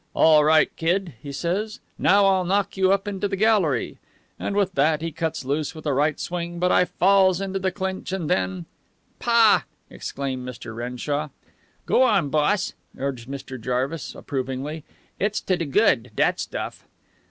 "All 0.15 0.43
right, 0.43 0.75
Kid," 0.77 1.13
he 1.21 1.31
says; 1.31 1.79
"now 1.99 2.25
I'll 2.25 2.43
knock 2.43 2.75
you 2.75 2.91
up 2.91 3.07
into 3.07 3.27
the 3.27 3.35
gallery." 3.35 3.99
And 4.39 4.55
with 4.55 4.73
that 4.73 4.99
he 5.03 5.11
cuts 5.11 5.45
loose 5.45 5.75
with 5.75 5.85
a 5.85 5.93
right 5.93 6.19
swing, 6.19 6.57
but 6.57 6.71
I 6.71 6.85
falls 6.85 7.39
into 7.39 7.59
the 7.59 7.71
clinch, 7.71 8.11
and 8.11 8.27
then'" 8.27 8.65
"Pah!" 9.19 9.61
exclaimed 9.91 10.43
Mr. 10.43 10.75
Renshaw. 10.75 11.29
"Go 11.85 12.01
on, 12.01 12.29
boss," 12.29 12.73
urged 12.97 13.29
Mr. 13.29 13.61
Jarvis 13.61 14.15
approvingly. 14.15 14.83
"It's 15.19 15.39
to 15.41 15.55
de 15.55 15.65
good, 15.65 16.09
dat 16.15 16.39
stuff." 16.39 16.83